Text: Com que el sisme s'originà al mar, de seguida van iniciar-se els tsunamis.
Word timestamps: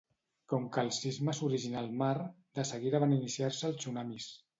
Com 0.51 0.63
que 0.77 0.85
el 0.85 0.87
sisme 0.99 1.35
s'originà 1.39 1.77
al 1.85 1.89
mar, 1.99 2.13
de 2.61 2.65
seguida 2.71 3.03
van 3.05 3.13
iniciar-se 3.19 3.69
els 3.71 3.79
tsunamis. 3.85 4.27